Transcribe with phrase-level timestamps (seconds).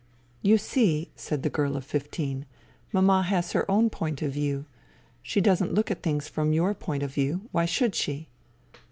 [0.15, 2.47] '*" You see," said the girl of fifteen,"
[2.91, 4.65] Mama has her own point of view.
[5.21, 7.47] She doesn't look at things from your point of view.
[7.51, 8.27] Why should she